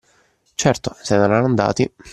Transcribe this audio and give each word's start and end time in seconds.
Certo, 0.55 0.97
se 0.99 1.15
ne 1.15 1.25
erano 1.25 1.45
andati. 1.45 1.93